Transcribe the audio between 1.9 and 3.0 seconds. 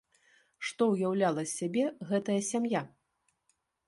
гэтая сям'я?